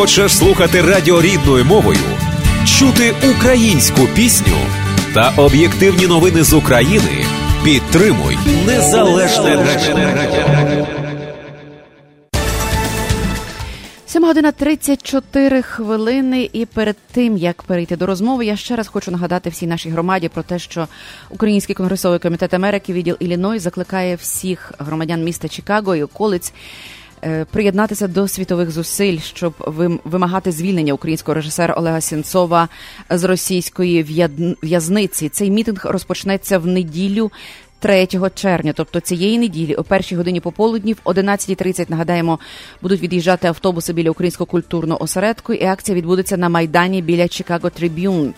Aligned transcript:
Хочеш 0.00 0.32
слухати 0.32 0.82
радіо 0.82 1.22
рідною 1.22 1.64
мовою, 1.64 1.98
чути 2.66 3.14
українську 3.36 4.00
пісню 4.14 4.56
та 5.14 5.32
об'єктивні 5.36 6.06
новини 6.06 6.42
з 6.42 6.52
України? 6.52 7.24
Підтримуй 7.64 8.38
незалежне 8.66 9.56
радіо. 9.56 10.86
7 14.06 14.24
година 14.24 14.52
34 14.52 15.62
хвилини. 15.62 16.50
І 16.52 16.66
перед 16.66 16.96
тим 17.12 17.36
як 17.36 17.62
перейти 17.62 17.96
до 17.96 18.06
розмови, 18.06 18.46
я 18.46 18.56
ще 18.56 18.76
раз 18.76 18.88
хочу 18.88 19.10
нагадати 19.10 19.50
всій 19.50 19.66
нашій 19.66 19.90
громаді 19.90 20.28
про 20.28 20.42
те, 20.42 20.58
що 20.58 20.88
Український 21.30 21.74
конгресовий 21.74 22.18
комітет 22.18 22.54
Америки, 22.54 22.92
відділ 22.92 23.16
Ілліной, 23.20 23.58
закликає 23.58 24.16
всіх 24.16 24.72
громадян 24.78 25.24
міста 25.24 25.48
Чикаго 25.48 25.96
і 25.96 26.02
околиць. 26.02 26.52
Е, 27.24 27.44
приєднатися 27.44 28.08
до 28.08 28.28
світових 28.28 28.70
зусиль, 28.70 29.18
щоб 29.18 29.54
вимагати 30.04 30.52
звільнення 30.52 30.92
українського 30.92 31.34
режисера 31.34 31.74
Олега 31.74 32.00
Сінцова 32.00 32.68
з 33.10 33.24
російської 33.24 34.02
в'язниці. 34.62 35.28
Цей 35.28 35.50
мітинг 35.50 35.80
розпочнеться 35.84 36.58
в 36.58 36.66
неділю. 36.66 37.30
3 37.82 38.08
червня, 38.34 38.72
тобто 38.76 39.00
цієї 39.00 39.38
неділі, 39.38 39.74
о 39.74 39.84
першій 39.84 40.16
годині 40.16 40.40
пополудні, 40.40 40.92
в 40.92 40.98
11.30, 41.04 41.90
нагадаємо, 41.90 42.38
будуть 42.82 43.00
від'їжджати 43.00 43.48
автобуси 43.48 43.92
біля 43.92 44.10
українського 44.10 44.46
культурного 44.46 45.02
осередку, 45.02 45.52
і 45.52 45.64
акція 45.64 45.96
відбудеться 45.96 46.36
на 46.36 46.48
майдані 46.48 47.02
біля 47.02 47.28
Чикаго 47.28 47.70
Трибюн. 47.70 48.34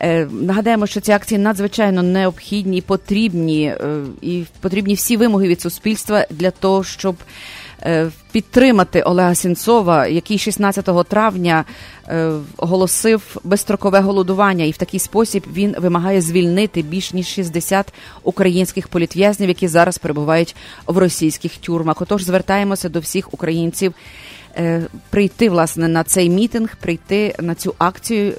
Е, 0.00 0.28
нагадаємо, 0.30 0.86
що 0.86 1.00
ці 1.00 1.12
акції 1.12 1.38
надзвичайно 1.38 2.02
необхідні, 2.02 2.80
потрібні 2.80 3.64
е, 3.66 4.04
і 4.22 4.44
потрібні 4.60 4.94
всі 4.94 5.16
вимоги 5.16 5.48
від 5.48 5.60
суспільства 5.60 6.26
для 6.30 6.50
того, 6.50 6.84
щоб 6.84 7.16
підтримати 8.32 9.02
Олега 9.02 9.34
Сінцова, 9.34 10.06
який 10.06 10.38
16 10.38 11.08
травня 11.08 11.64
е, 12.08 12.30
оголосив 12.56 13.36
безстрокове 13.44 14.00
голодування, 14.00 14.64
і 14.64 14.70
в 14.70 14.76
такий 14.76 15.00
спосіб 15.00 15.44
він 15.52 15.74
вимагає 15.78 16.20
звільнити 16.20 16.82
більш 16.82 17.12
ніж 17.12 17.26
60 17.26 17.92
українських 18.22 18.88
політв'язнів, 18.88 19.48
які 19.48 19.68
зараз 19.68 19.98
перебувають 19.98 20.56
в 20.86 20.98
російських 20.98 21.56
тюрмах. 21.56 22.02
Отож, 22.02 22.22
звертаємося 22.22 22.88
до 22.88 23.00
всіх 23.00 23.34
українців. 23.34 23.94
Е, 24.56 24.82
прийти 25.10 25.50
власне 25.50 25.88
на 25.88 26.04
цей 26.04 26.30
мітинг, 26.30 26.76
прийти 26.76 27.34
на 27.40 27.54
цю 27.54 27.74
акцію 27.78 28.32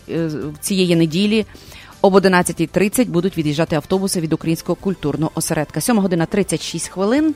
цієї 0.62 0.96
неділі 0.96 1.46
об 2.06 2.16
11.30 2.16 3.06
будуть 3.06 3.38
від'їжджати 3.38 3.76
автобуси 3.76 4.22
від 4.22 4.34
українського 4.34 4.76
культурного 4.76 5.32
осередка. 5.36 5.82
7 5.82 6.00
година 6.00 6.26
36 6.26 6.88
хвилин. 6.88 7.36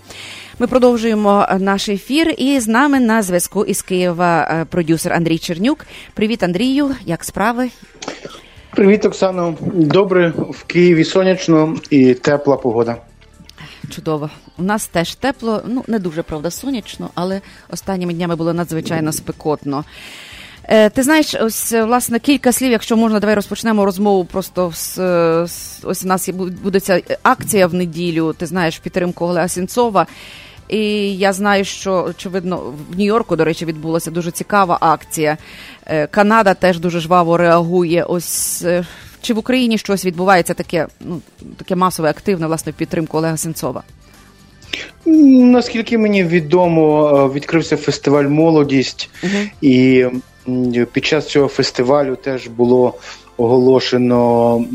Ми 0.59 0.67
продовжуємо 0.67 1.47
наш 1.59 1.89
ефір. 1.89 2.35
І 2.37 2.59
з 2.59 2.67
нами 2.67 2.99
на 2.99 3.21
зв'язку 3.21 3.65
із 3.65 3.81
Києва 3.81 4.47
е, 4.51 4.65
продюсер 4.65 5.13
Андрій 5.13 5.37
Чернюк. 5.37 5.85
Привіт, 6.13 6.43
Андрію! 6.43 6.89
Як 7.05 7.23
справи? 7.23 7.69
Привіт, 8.71 9.05
Оксано. 9.05 9.57
Добре 9.73 10.33
в 10.49 10.63
Києві 10.63 11.03
сонячно 11.03 11.75
і 11.89 12.13
тепла 12.13 12.57
погода. 12.57 12.97
Чудово. 13.89 14.29
У 14.57 14.63
нас 14.63 14.87
теж 14.87 15.15
тепло, 15.15 15.61
ну 15.65 15.83
не 15.87 15.99
дуже 15.99 16.23
правда 16.23 16.51
сонячно, 16.51 17.09
але 17.15 17.41
останніми 17.69 18.13
днями 18.13 18.35
було 18.35 18.53
надзвичайно 18.53 19.11
спекотно. 19.11 19.83
Е, 20.71 20.89
ти 20.89 21.03
знаєш, 21.03 21.35
ось 21.41 21.71
власне 21.71 22.19
кілька 22.19 22.51
слів, 22.51 22.71
якщо 22.71 22.97
можна, 22.97 23.19
давай 23.19 23.35
розпочнемо 23.35 23.85
розмову. 23.85 24.25
Просто 24.25 24.71
з, 24.75 24.95
з 25.47 25.79
ось 25.83 26.03
у 26.03 26.07
нас 26.07 26.29
буде 26.63 26.79
ця 26.79 27.01
акція 27.23 27.67
в 27.67 27.73
неділю. 27.73 28.33
Ти 28.33 28.45
знаєш 28.45 28.79
підтримку 28.79 29.25
Олега 29.25 29.47
Сінцова. 29.47 30.07
І 30.67 30.79
я 31.17 31.33
знаю, 31.33 31.65
що 31.65 32.03
очевидно 32.09 32.57
в 32.91 32.99
Нью-Йорку, 32.99 33.35
до 33.35 33.45
речі, 33.45 33.65
відбулася 33.65 34.11
дуже 34.11 34.31
цікава 34.31 34.77
акція. 34.81 35.37
Е, 35.85 36.07
Канада 36.07 36.53
теж 36.53 36.79
дуже 36.79 36.99
жваво 36.99 37.37
реагує. 37.37 38.03
Ось 38.03 38.61
е, 38.61 38.85
чи 39.21 39.33
в 39.33 39.37
Україні 39.37 39.77
щось 39.77 40.05
відбувається 40.05 40.53
таке, 40.53 40.87
ну 40.99 41.21
таке 41.57 41.75
масове, 41.75 42.09
активне 42.09 42.47
власне 42.47 42.71
в 42.71 42.75
підтримку 42.75 43.17
Олега 43.17 43.37
Сенцова? 43.37 43.83
Наскільки 45.05 45.97
мені 45.97 46.23
відомо, 46.23 47.31
відкрився 47.35 47.77
фестиваль 47.77 48.25
Молодість 48.25 49.09
uh-huh. 49.23 49.49
і 49.61 50.05
під 50.91 51.05
час 51.05 51.27
цього 51.27 51.47
фестивалю 51.47 52.15
теж 52.15 52.47
було 52.47 52.93
оголошено. 53.37 54.65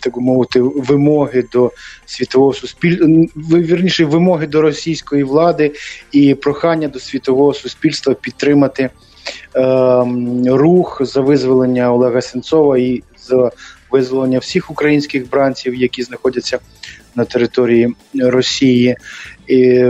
Так 0.00 0.16
мовити, 0.16 0.60
вимоги 0.60 1.44
до 1.52 1.72
світового 2.06 2.52
суспільства, 2.52 3.06
вірніше 3.36 4.04
вимоги 4.04 4.46
до 4.46 4.62
російської 4.62 5.24
влади 5.24 5.72
і 6.12 6.34
прохання 6.34 6.88
до 6.88 7.00
світового 7.00 7.54
суспільства 7.54 8.14
підтримати 8.14 8.82
е, 8.82 8.90
рух 10.46 11.00
за 11.04 11.20
визволення 11.20 11.92
Олега 11.92 12.20
Сенцова 12.20 12.78
і 12.78 13.02
за 13.18 13.50
визволення 13.90 14.38
всіх 14.38 14.70
українських 14.70 15.30
бранців, 15.30 15.74
які 15.74 16.02
знаходяться 16.02 16.58
на 17.14 17.24
території 17.24 17.94
Росії. 18.14 18.96
І, 19.48 19.84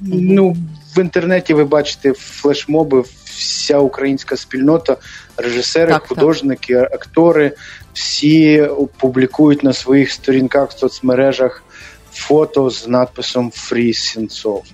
Ну 0.00 0.56
в 0.96 0.98
інтернеті 0.98 1.54
ви 1.54 1.64
бачите 1.64 2.12
флешмоби 2.12 3.04
вся 3.24 3.78
українська 3.78 4.36
спільнота, 4.36 4.96
режисери, 5.36 5.92
так, 5.92 6.06
художники, 6.06 6.74
так. 6.74 6.94
актори, 6.94 7.52
всі 7.92 8.68
публікують 8.96 9.62
на 9.62 9.72
своїх 9.72 10.10
сторінках 10.10 10.70
в 10.70 10.78
соцмережах 10.78 11.64
фото 12.12 12.70
з 12.70 12.88
надписом 12.88 13.50
Фрі 13.50 13.94
Сінцов. 13.94 14.64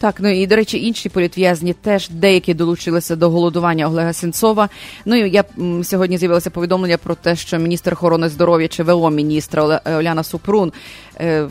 Так, 0.00 0.14
ну 0.18 0.28
і 0.28 0.46
до 0.46 0.56
речі, 0.56 0.86
інші 0.86 1.08
політв'язні 1.08 1.72
теж 1.72 2.08
деякі 2.08 2.54
долучилися 2.54 3.16
до 3.16 3.30
голодування 3.30 3.86
Олега 3.86 4.12
Сенцова. 4.12 4.68
Ну 5.04 5.16
і 5.16 5.30
я 5.30 5.44
сьогодні 5.82 6.18
з'явилося 6.18 6.50
повідомлення 6.50 6.98
про 6.98 7.14
те, 7.14 7.36
що 7.36 7.58
міністр 7.58 7.92
охорони 7.92 8.28
здоров'я 8.28 8.68
чи 8.68 8.82
ВО 8.82 9.10
міністра 9.10 9.80
Оляна 9.84 10.22
Супрун 10.22 10.72
е, 11.20 11.48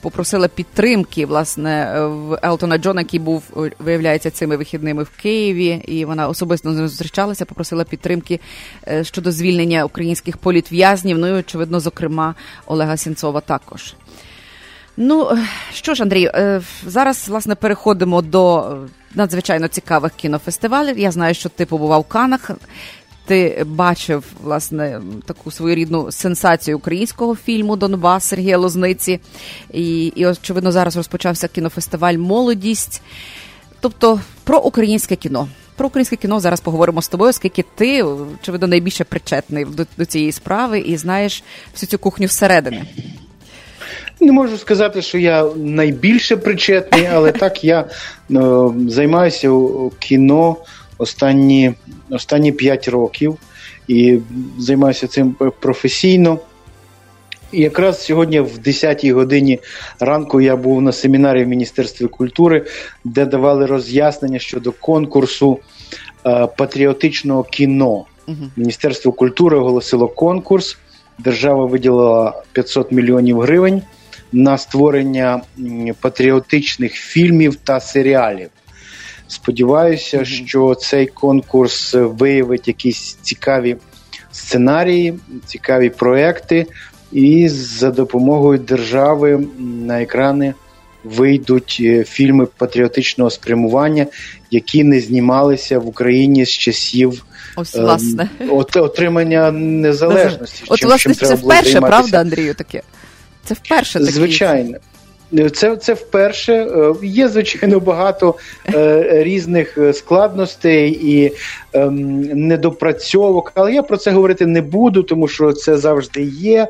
попросила 0.00 0.48
підтримки 0.48 1.26
власне 1.26 2.00
в 2.06 2.38
Елтона 2.42 2.78
Джона, 2.78 3.00
який 3.00 3.20
був 3.20 3.42
виявляється 3.78 4.30
цими 4.30 4.56
вихідними 4.56 5.02
в 5.02 5.10
Києві, 5.22 5.82
і 5.86 6.04
вона 6.04 6.28
особисто 6.28 6.72
з 6.72 6.76
ним 6.76 6.88
зустрічалася. 6.88 7.44
Попросила 7.44 7.84
підтримки 7.84 8.40
е, 8.88 9.04
щодо 9.04 9.32
звільнення 9.32 9.84
українських 9.84 10.36
політв'язнів. 10.36 11.18
Ну 11.18 11.26
і 11.28 11.32
очевидно, 11.32 11.80
зокрема 11.80 12.34
Олега 12.66 12.96
Сенцова 12.96 13.40
також. 13.40 13.94
Ну 15.00 15.38
що 15.72 15.94
ж, 15.94 16.02
Андрій, 16.02 16.30
е, 16.34 16.60
зараз 16.86 17.28
власне 17.28 17.54
переходимо 17.54 18.22
до 18.22 18.76
надзвичайно 19.14 19.68
цікавих 19.68 20.12
кінофестивалів. 20.12 20.98
Я 20.98 21.10
знаю, 21.10 21.34
що 21.34 21.48
ти 21.48 21.66
побував 21.66 22.00
в 22.00 22.08
Канах. 22.08 22.50
Ти 23.26 23.64
бачив 23.66 24.24
власне 24.42 25.00
таку 25.26 25.50
своєрідну 25.50 26.12
сенсацію 26.12 26.76
українського 26.76 27.36
фільму 27.36 27.76
Донбас 27.76 28.24
Сергія 28.24 28.58
Лозниці, 28.58 29.20
і, 29.72 30.06
і 30.06 30.26
очевидно, 30.26 30.72
зараз 30.72 30.96
розпочався 30.96 31.48
кінофестиваль 31.48 32.14
Молодість. 32.14 33.02
Тобто 33.80 34.20
про 34.44 34.58
українське 34.58 35.16
кіно. 35.16 35.48
Про 35.76 35.86
українське 35.86 36.16
кіно 36.16 36.40
зараз 36.40 36.60
поговоримо 36.60 37.02
з 37.02 37.08
тобою, 37.08 37.30
оскільки 37.30 37.64
ти 37.74 38.02
очевидно 38.02 38.68
найбільше 38.68 39.04
причетний 39.04 39.64
до, 39.64 39.86
до 39.98 40.04
цієї 40.04 40.32
справи 40.32 40.78
і 40.78 40.96
знаєш 40.96 41.42
всю 41.72 41.88
цю 41.90 41.98
кухню 41.98 42.28
зсередини. 42.28 42.86
Не 44.20 44.32
можу 44.32 44.58
сказати, 44.58 45.02
що 45.02 45.18
я 45.18 45.44
найбільше 45.56 46.36
причетний, 46.36 47.06
але 47.12 47.32
так 47.32 47.64
я 47.64 47.80
е, 47.80 47.86
займаюся 48.88 49.50
кіно 49.98 50.56
останні 50.98 51.74
останні 52.10 52.52
5 52.52 52.88
років 52.88 53.36
і 53.88 54.18
займаюся 54.58 55.06
цим 55.06 55.36
професійно. 55.60 56.38
І 57.52 57.60
якраз 57.60 58.04
сьогодні, 58.04 58.40
в 58.40 58.58
10-й 58.58 59.12
годині 59.12 59.60
ранку, 60.00 60.40
я 60.40 60.56
був 60.56 60.82
на 60.82 60.92
семінарі 60.92 61.44
в 61.44 61.48
Міністерстві 61.48 62.06
культури, 62.06 62.66
де 63.04 63.26
давали 63.26 63.66
роз'яснення 63.66 64.38
щодо 64.38 64.72
конкурсу 64.72 65.58
е, 66.26 66.46
патріотичного 66.56 67.42
кіно. 67.42 68.04
Міністерство 68.56 69.12
культури 69.12 69.56
оголосило 69.56 70.08
конкурс. 70.08 70.78
Держава 71.18 71.66
виділила 71.66 72.42
500 72.52 72.92
мільйонів 72.92 73.40
гривень 73.40 73.82
на 74.32 74.58
створення 74.58 75.40
патріотичних 76.00 76.92
фільмів 76.92 77.56
та 77.56 77.80
серіалів. 77.80 78.48
Сподіваюся, 79.28 80.24
що 80.24 80.74
цей 80.74 81.06
конкурс 81.06 81.94
виявить 81.94 82.68
якісь 82.68 83.18
цікаві 83.22 83.76
сценарії, 84.32 85.18
цікаві 85.46 85.90
проекти, 85.90 86.66
і 87.12 87.48
за 87.48 87.90
допомогою 87.90 88.58
держави 88.58 89.46
на 89.58 90.02
екрани 90.02 90.54
вийдуть 91.04 91.78
е, 91.80 92.04
фільми 92.04 92.46
патріотичного 92.46 93.30
спрямування, 93.30 94.06
які 94.50 94.84
не 94.84 95.00
знімалися 95.00 95.78
в 95.78 95.88
Україні 95.88 96.44
з 96.44 96.50
часів 96.50 97.24
Ось, 97.56 97.74
ем, 97.74 97.82
власне. 97.82 98.28
от, 98.50 98.76
отримання 98.76 99.50
незалежності. 99.52 100.64
От, 100.68 100.78
чим, 100.78 100.88
власне, 100.88 101.14
чим 101.14 101.28
це 101.28 101.34
вперше, 101.34 101.80
правда, 101.80 102.20
Андрію, 102.20 102.54
таке? 102.54 102.82
Це 103.44 103.54
вперше 103.54 103.98
таке. 103.98 104.12
Звичайно. 104.12 104.78
Це 105.54 105.76
це 105.76 105.94
вперше. 105.94 106.52
Е, 106.52 106.94
є, 107.02 107.28
звичайно, 107.28 107.80
багато 107.80 108.34
е, 108.74 109.22
різних 109.22 109.78
складностей 109.92 110.90
і 111.02 111.32
е, 111.72 111.90
недопрацьовок, 111.90 113.52
але 113.54 113.72
я 113.72 113.82
про 113.82 113.96
це 113.96 114.10
говорити 114.10 114.46
не 114.46 114.62
буду, 114.62 115.02
тому 115.02 115.28
що 115.28 115.52
це 115.52 115.78
завжди 115.78 116.22
є. 116.22 116.62
Е, 116.62 116.68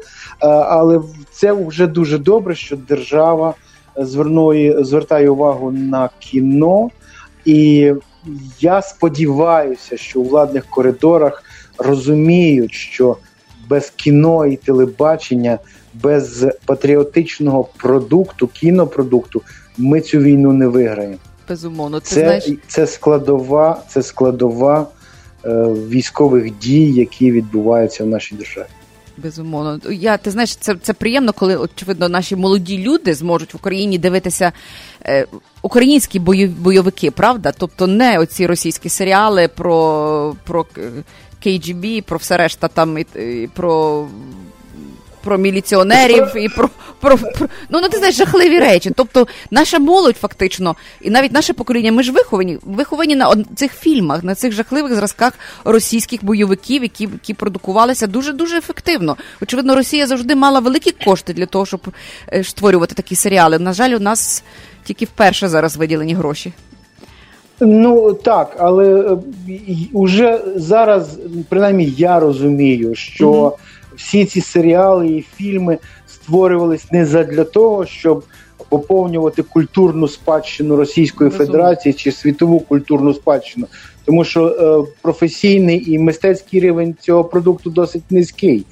але 0.49 1.00
це 1.31 1.53
вже 1.53 1.87
дуже 1.87 2.19
добре, 2.19 2.55
що 2.55 2.76
держава 2.76 3.55
звернує, 3.97 4.85
звертає 4.85 5.31
увагу 5.31 5.70
на 5.70 6.11
кіно, 6.19 6.88
і 7.44 7.93
я 8.61 8.82
сподіваюся, 8.82 9.97
що 9.97 10.20
у 10.20 10.25
владних 10.25 10.67
коридорах 10.67 11.43
розуміють, 11.79 12.73
що 12.73 13.17
без 13.69 13.91
кіно 13.91 14.47
і 14.47 14.56
телебачення 14.56 15.59
без 15.94 16.47
патріотичного 16.65 17.69
продукту, 17.76 18.47
кінопродукту, 18.47 19.43
ми 19.79 20.00
цю 20.00 20.19
війну 20.19 20.53
не 20.53 20.67
виграємо. 20.67 21.17
Безумовно, 21.49 22.00
це 22.00 22.20
знаєш... 22.20 22.50
це 22.67 22.87
складова, 22.87 23.82
це 23.88 24.03
складова 24.03 24.87
е, 25.44 25.50
військових 25.88 26.59
дій, 26.59 26.93
які 26.93 27.32
відбуваються 27.32 28.05
в 28.05 28.06
нашій 28.06 28.35
державі. 28.35 28.67
Безумовно, 29.23 29.81
я 29.91 30.17
ти 30.17 30.31
знаєш, 30.31 30.56
це 30.56 30.76
це 30.82 30.93
приємно, 30.93 31.32
коли 31.32 31.56
очевидно 31.56 32.09
наші 32.09 32.37
молоді 32.37 32.79
люди 32.79 33.15
зможуть 33.15 33.55
в 33.55 33.56
Україні 33.56 33.99
дивитися 33.99 34.53
е, 35.05 35.26
українські 35.62 36.19
бойовики, 36.49 37.11
правда? 37.11 37.53
Тобто 37.59 37.87
не 37.87 38.19
оці 38.19 38.47
російські 38.47 38.88
серіали 38.88 39.49
про 39.49 40.37
про 40.44 40.67
KGB, 41.46 42.02
про 42.02 42.19
все 42.19 42.37
решта 42.37 42.69
там 42.69 42.99
і, 42.99 43.06
і 43.14 43.49
про 43.55 44.06
про 45.25 45.38
міліціонерів 45.38 46.37
і 46.37 46.49
про 46.49 46.70
про, 47.00 47.19
про 47.19 47.49
ну 47.69 47.81
ну 47.81 47.88
ти 47.88 47.96
знаєш 47.96 48.17
жахливі 48.17 48.58
речі. 48.58 48.90
Тобто, 48.96 49.26
наша 49.50 49.79
молодь 49.79 50.17
фактично, 50.17 50.76
і 51.00 51.11
навіть 51.11 51.32
наше 51.32 51.52
покоління, 51.52 51.93
ми 51.93 52.02
ж 52.02 52.12
виховані, 52.12 52.58
виховані 52.62 53.17
на 53.17 53.44
цих 53.56 53.73
фільмах, 53.73 54.25
на 54.25 54.35
цих 54.35 54.52
жахливих 54.52 54.94
зразках 54.94 55.32
російських 55.64 56.25
бойовиків, 56.25 56.82
які 56.82 57.05
які 57.05 57.35
продукувалися 57.35 58.06
дуже 58.06 58.32
дуже 58.32 58.58
ефективно. 58.58 59.17
Очевидно, 59.43 59.75
Росія 59.75 60.06
завжди 60.06 60.34
мала 60.34 60.61
великі 60.61 60.91
кошти 60.91 61.32
для 61.32 61.46
того, 61.46 61.67
щоб 61.67 61.81
е, 62.32 62.44
створювати 62.44 62.94
такі 62.94 63.14
серіали. 63.14 63.58
На 63.58 63.73
жаль, 63.73 63.91
у 63.91 64.00
нас 64.00 64.44
тільки 64.84 65.05
вперше 65.05 65.49
зараз 65.49 65.76
виділені 65.76 66.14
гроші. 66.14 66.52
Ну 67.60 68.12
так, 68.12 68.56
але 68.58 69.19
е, 70.20 70.40
зараз, 70.56 71.19
принаймні, 71.49 71.94
я 71.96 72.20
розумію, 72.20 72.94
що. 72.94 73.31
Mm-hmm 73.31 73.52
всі 73.99 74.25
ці 74.25 74.40
серіали 74.40 75.08
і 75.08 75.25
фільми 75.37 75.78
створювались 76.06 76.93
не 76.93 77.06
задля 77.06 77.44
того, 77.44 77.87
щоб 77.87 78.25
поповнювати 78.69 79.43
культурну 79.43 80.08
спадщину 80.08 80.76
Російської 80.76 81.31
Розумно. 81.31 81.46
Федерації 81.46 81.93
чи 81.93 82.12
світову 82.12 82.60
культурну 82.60 83.14
спадщину, 83.14 83.66
тому 84.05 84.25
що 84.25 84.46
е, 84.46 84.93
професійний 85.02 85.93
і 85.93 85.99
мистецький 85.99 86.60
рівень 86.60 86.94
цього 87.00 87.25
продукту 87.25 87.70
досить 87.70 88.10
низький. 88.10 88.66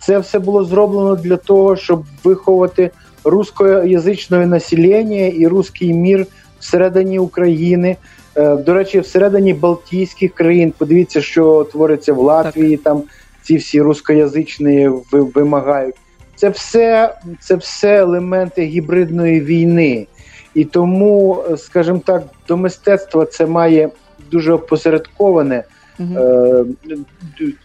Це 0.00 0.18
все 0.18 0.38
було 0.38 0.64
зроблено 0.64 1.16
для 1.16 1.36
того, 1.36 1.76
щоб 1.76 2.04
виховати 2.24 2.90
рускоязичне 3.24 4.46
населення 4.46 5.26
і 5.26 5.46
русський 5.46 5.94
мір 5.94 6.26
всередині 6.60 7.18
України. 7.18 7.96
Е, 8.36 8.56
до 8.56 8.74
речі, 8.74 9.00
всередині 9.00 9.54
Балтійських 9.54 10.34
країн. 10.34 10.72
Подивіться, 10.78 11.20
що 11.20 11.66
твориться 11.72 12.12
в 12.12 12.18
Латвії 12.18 12.76
так. 12.76 12.84
там 12.84 13.02
ці 13.42 13.56
всі 13.56 13.80
рускоязичні 13.80 14.90
вимагають. 15.12 15.94
Це 16.36 16.48
все, 16.48 17.14
це 17.40 17.54
все 17.54 17.96
елементи 17.96 18.62
гібридної 18.62 19.40
війни. 19.40 20.06
І 20.54 20.64
тому, 20.64 21.44
скажімо 21.56 22.00
так, 22.06 22.22
до 22.48 22.56
мистецтва 22.56 23.26
це 23.26 23.46
має 23.46 23.90
дуже 24.30 24.52
опосередковане, 24.52 25.64
е, 26.00 26.64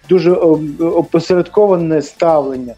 дуже 0.10 0.32
опосередковане 0.32 2.02
ставлення. 2.02 2.74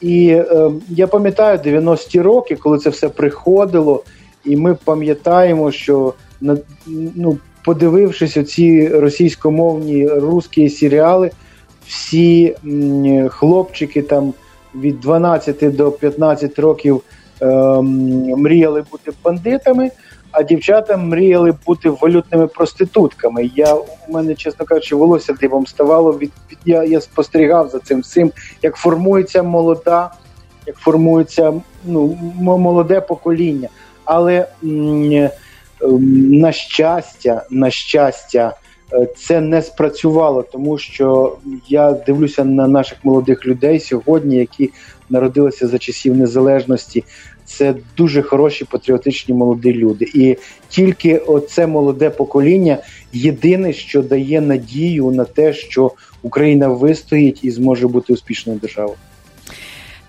І 0.00 0.28
е, 0.28 0.70
я 0.88 1.06
пам'ятаю 1.06 1.58
90-ті 1.58 2.20
роки, 2.20 2.56
коли 2.56 2.78
це 2.78 2.90
все 2.90 3.08
приходило, 3.08 4.04
і 4.44 4.56
ми 4.56 4.74
пам'ятаємо, 4.74 5.72
що 5.72 6.14
ну, 7.14 7.38
подивившись 7.64 8.36
оці 8.36 8.88
російськомовні 8.88 10.08
русські 10.08 10.70
серіали, 10.70 11.30
всі 11.86 12.56
хлопчики 13.28 14.02
там 14.02 14.34
від 14.74 15.00
12 15.00 15.76
до 15.76 15.92
15 15.92 16.58
років 16.58 17.02
е, 17.42 17.46
мріяли 18.36 18.84
бути 18.90 19.12
бандитами, 19.24 19.90
а 20.30 20.42
дівчата 20.42 20.96
мріяли 20.96 21.54
бути 21.66 21.90
валютними 21.90 22.46
проститутками. 22.46 23.50
Я 23.54 23.74
у 23.74 23.86
мене, 24.08 24.34
чесно 24.34 24.66
кажучи, 24.66 24.96
волосся 24.96 25.32
дивом 25.32 25.66
ставало. 25.66 26.12
Від, 26.12 26.32
від 26.50 26.58
я, 26.64 26.84
я 26.84 27.00
спостерігав 27.00 27.68
за 27.68 27.78
цим 27.78 28.00
всім, 28.00 28.32
як 28.62 28.76
формується 28.76 29.42
молода, 29.42 30.10
як 30.66 30.76
формується 30.76 31.52
ну, 31.84 32.18
молоде 32.40 33.00
покоління. 33.00 33.68
Але 34.04 34.46
м, 34.64 35.28
на 36.30 36.52
щастя, 36.52 37.46
на 37.50 37.70
щастя. 37.70 38.56
Е, 38.92 39.08
це 39.16 39.40
не 39.40 39.62
спрацювало, 39.62 40.42
тому 40.42 40.78
що 40.78 41.36
я 41.68 41.92
дивлюся 41.92 42.44
на 42.44 42.68
наших 42.68 43.04
молодих 43.04 43.46
людей 43.46 43.80
сьогодні, 43.80 44.36
які 44.36 44.70
народилися 45.10 45.68
за 45.68 45.78
часів 45.78 46.16
незалежності. 46.16 47.04
Це 47.44 47.74
дуже 47.96 48.22
хороші 48.22 48.64
патріотичні 48.64 49.34
молоді 49.34 49.72
люди, 49.72 50.06
і 50.14 50.36
тільки 50.68 51.18
оце 51.18 51.66
молоде 51.66 52.10
покоління 52.10 52.78
єдине, 53.12 53.72
що 53.72 54.02
дає 54.02 54.40
надію 54.40 55.10
на 55.10 55.24
те, 55.24 55.52
що 55.52 55.92
Україна 56.22 56.68
вистоїть 56.68 57.44
і 57.44 57.50
зможе 57.50 57.88
бути 57.88 58.12
успішною 58.12 58.58
державою. 58.58 58.96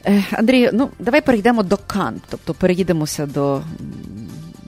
Е, 0.06 0.24
Андрій, 0.32 0.70
ну 0.74 0.90
давай 1.00 1.22
перейдемо 1.22 1.64
до 1.64 1.78
Кан, 1.88 2.22
тобто 2.30 2.54
переїдемося 2.54 3.26
до 3.26 3.62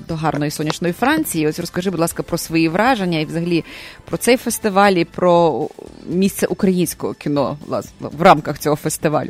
до 0.07 0.15
гарної 0.15 0.51
сонячної 0.51 0.93
Франції. 0.93 1.47
Ось 1.47 1.59
розкажи, 1.59 1.89
будь 1.89 1.99
ласка, 1.99 2.23
про 2.23 2.37
свої 2.37 2.69
враження 2.69 3.19
і 3.19 3.25
взагалі 3.25 3.63
про 4.05 4.17
цей 4.17 4.37
фестиваль 4.37 4.91
і 4.91 5.05
про 5.05 5.67
місце 6.09 6.47
українського 6.47 7.13
кіно 7.13 7.57
власне, 7.67 7.91
в 8.17 8.21
рамках 8.21 8.59
цього 8.59 8.75
фестивалю. 8.75 9.29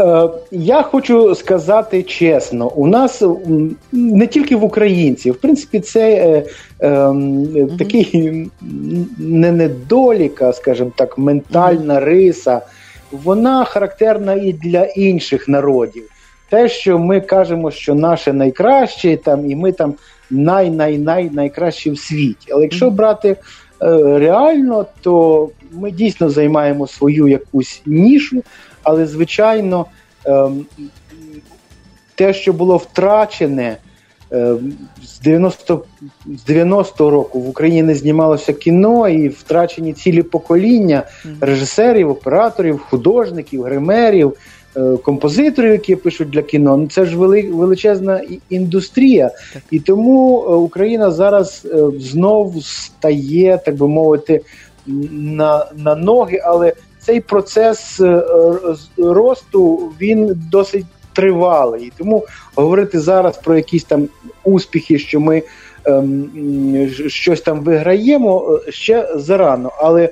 Е, 0.00 0.28
я 0.50 0.82
хочу 0.82 1.34
сказати 1.34 2.02
чесно, 2.02 2.68
у 2.68 2.86
нас 2.86 3.22
не 3.92 4.26
тільки 4.26 4.56
в 4.56 4.64
українців, 4.64 5.34
в 5.34 5.36
принципі, 5.36 5.80
це 5.80 6.10
е, 6.10 6.44
е, 6.86 7.68
такий 7.78 8.50
не 9.18 9.52
недоліка, 9.52 10.52
скажімо 10.52 10.92
так, 10.96 11.18
ментальна 11.18 12.00
риса, 12.00 12.60
вона 13.12 13.64
характерна 13.64 14.34
і 14.34 14.52
для 14.52 14.84
інших 14.84 15.48
народів 15.48 16.09
те, 16.50 16.68
що 16.68 16.98
ми 16.98 17.20
кажемо, 17.20 17.70
що 17.70 17.94
наше 17.94 18.32
найкраще, 18.32 19.16
там 19.16 19.50
і 19.50 19.56
ми 19.56 19.72
там 19.72 19.94
най-най-най 20.30 21.30
найкращі 21.30 21.90
в 21.90 21.98
світі. 21.98 22.52
Але 22.52 22.62
якщо 22.62 22.90
брати 22.90 23.28
е, 23.28 23.36
реально, 24.18 24.86
то 25.00 25.48
ми 25.72 25.90
дійсно 25.90 26.30
займаємо 26.30 26.86
свою 26.86 27.28
якусь 27.28 27.82
нішу, 27.86 28.42
але 28.82 29.06
звичайно, 29.06 29.86
е, 30.26 30.50
те, 32.14 32.34
що 32.34 32.52
було 32.52 32.76
втрачене. 32.76 33.76
Е, 34.32 34.54
з 35.02 35.20
90 35.20 35.84
з 36.26 36.44
90 36.44 37.10
року 37.10 37.40
в 37.40 37.48
Україні 37.48 37.82
не 37.82 37.94
знімалося 37.94 38.52
кіно 38.52 39.08
і 39.08 39.28
втрачені 39.28 39.92
цілі 39.92 40.22
покоління 40.22 41.02
режисерів, 41.40 42.10
операторів, 42.10 42.78
художників, 42.78 43.62
гримерів, 43.62 44.36
композиторів, 45.02 45.72
які 45.72 45.96
пишуть 45.96 46.30
для 46.30 46.42
кіно. 46.42 46.76
Ну 46.76 46.86
це 46.86 47.04
ж 47.04 47.16
величезна 47.16 48.20
індустрія, 48.50 49.30
і 49.70 49.80
тому 49.80 50.44
е, 50.44 50.54
Україна 50.54 51.10
зараз 51.10 51.66
е, 51.74 51.84
знов 51.98 52.54
стає, 52.62 53.60
так 53.64 53.76
би 53.76 53.88
мовити, 53.88 54.40
на, 55.12 55.66
на 55.76 55.94
ноги, 55.94 56.40
але 56.44 56.72
цей 56.98 57.20
процес 57.20 58.00
росту 58.96 59.92
він 60.00 60.42
досить 60.50 60.86
тривалий. 61.12 61.86
І 61.86 61.92
тому 61.98 62.26
говорити 62.54 63.00
зараз 63.00 63.38
про 63.38 63.56
якісь 63.56 63.84
там 63.84 64.08
успіхи, 64.44 64.98
що 64.98 65.20
ми 65.20 65.42
ем, 65.84 66.90
щось 67.06 67.40
там 67.40 67.60
виграємо 67.60 68.60
ще 68.68 69.08
зарано. 69.14 69.72
Але 69.78 70.10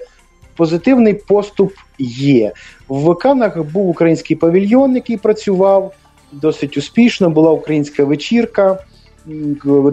позитивний 0.58 1.14
поступ 1.14 1.72
є. 1.98 2.52
В 2.88 3.14
Канах 3.14 3.62
був 3.62 3.88
український 3.88 4.36
павільйон, 4.36 4.94
який 4.94 5.16
працював 5.16 5.94
досить 6.32 6.76
успішно. 6.76 7.30
Була 7.30 7.50
українська 7.50 8.04
вечірка, 8.04 8.78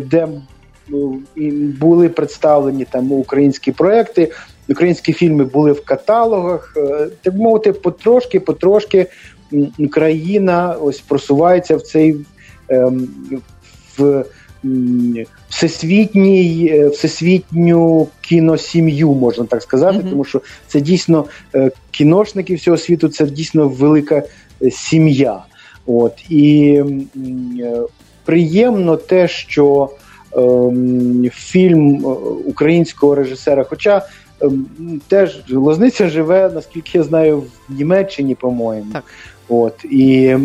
де 0.05 0.27
були 1.79 2.10
представлені 2.10 2.86
там 2.86 3.12
українські 3.12 3.72
проекти, 3.72 4.31
українські 4.69 5.13
фільми 5.13 5.43
були 5.43 5.72
в 5.72 5.86
каталогах. 5.86 6.74
Е, 6.77 7.07
так 7.22 7.34
мовити, 7.34 7.74
потрошки, 7.74 8.39
потрошки 8.39 9.07
країна 9.91 10.75
ось 10.81 11.00
просувається 11.00 11.75
в 11.77 11.81
цей 11.81 12.15
ем, 12.69 13.07
в 13.98 14.25
всесвітній, 15.50 16.69
е, 16.74 16.88
всесвітню 16.88 18.07
кіносім'ю, 18.22 19.13
можна 19.13 19.45
так 19.45 19.62
сказати, 19.62 19.98
mm-hmm. 19.98 20.10
тому 20.10 20.24
що 20.24 20.41
це 20.67 20.81
дійсно 20.81 21.25
е, 21.55 21.72
кіношники 21.91 22.55
всього 22.55 22.77
світу, 22.77 23.10
це 23.10 23.25
дійсно 23.25 23.67
велика 23.67 24.24
е, 24.62 24.72
сім'я. 24.72 25.39
От 25.86 26.13
І 26.29 26.81
приємно 28.25 28.98
те, 28.98 29.27
що 29.27 29.89
ем, 30.38 31.29
фільм 31.34 32.05
українського 32.45 33.15
режисера, 33.15 33.63
хоча 33.63 34.05
ем, 34.41 34.65
теж 35.07 35.43
Лозниця 35.50 36.10
живе, 36.10 36.51
наскільки 36.53 36.98
я 36.98 37.03
знаю, 37.03 37.43
в 37.69 37.74
Німеччині, 37.77 38.36
по-моєму. 38.36 38.91
Так. 38.93 39.03
От, 39.50 39.86
І 39.86 40.36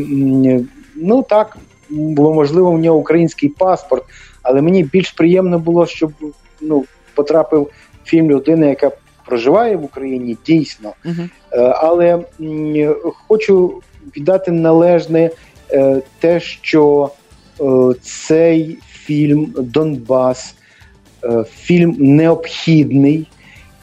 ну 0.96 1.22
так, 1.22 1.56
було 1.90 2.34
можливо, 2.34 2.70
в 2.72 2.78
нього 2.78 2.98
український 2.98 3.48
паспорт, 3.48 4.04
але 4.42 4.62
мені 4.62 4.84
більш 4.84 5.10
приємно 5.10 5.58
було, 5.58 5.86
щоб 5.86 6.12
ну, 6.60 6.84
потрапив 7.14 7.70
фільм 8.04 8.30
людини, 8.30 8.68
яка 8.68 8.90
проживає 9.26 9.76
в 9.76 9.84
Україні 9.84 10.36
дійсно. 10.46 10.92
Uh-huh. 11.04 11.28
Але 11.76 12.24
м, 12.40 12.94
хочу 13.28 13.82
віддати 14.16 14.50
належне 14.50 15.30
е, 15.70 16.02
те, 16.20 16.40
що 16.40 17.10
е, 17.60 17.64
цей 18.02 18.78
фільм 18.88 19.54
Донбас, 19.58 20.54
е, 21.24 21.44
фільм 21.44 21.96
необхідний 21.98 23.26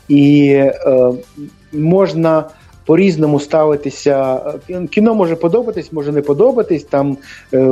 і 0.08 0.62
можна 1.74 2.46
по-різному 2.88 3.40
ставитися. 3.40 4.42
Кіно 4.92 5.16
може 5.16 5.36
подобатись, 5.36 5.94
може 5.94 6.12
не 6.12 6.22
подобатись. 6.22 6.84
Там 6.84 7.18
е, 7.54 7.70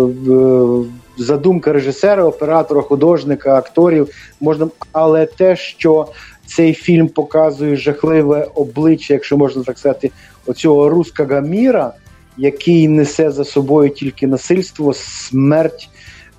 задумка 1.17 1.73
режисера, 1.73 2.23
оператора, 2.23 2.81
художника, 2.81 3.55
акторів 3.55 4.09
можна, 4.41 4.67
але 4.91 5.25
те, 5.25 5.55
що 5.55 6.07
цей 6.45 6.73
фільм 6.73 7.07
показує 7.07 7.75
жахливе 7.75 8.47
обличчя, 8.55 9.13
якщо 9.13 9.37
можна 9.37 9.63
так 9.63 9.77
сказати, 9.77 10.11
оцього 10.45 10.89
руского 10.89 11.41
міра, 11.41 11.93
який 12.37 12.87
несе 12.87 13.31
за 13.31 13.45
собою 13.45 13.89
тільки 13.89 14.27
насильство, 14.27 14.93
смерть, 14.93 15.89